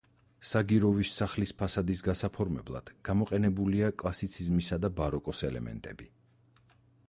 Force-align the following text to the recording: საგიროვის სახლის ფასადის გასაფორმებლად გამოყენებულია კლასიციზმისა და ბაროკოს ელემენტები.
საგიროვის 0.51 1.11
სახლის 1.19 1.51
ფასადის 1.59 2.01
გასაფორმებლად 2.07 2.91
გამოყენებულია 3.11 3.93
კლასიციზმისა 4.05 4.83
და 4.87 4.95
ბაროკოს 5.01 5.47
ელემენტები. 5.53 6.13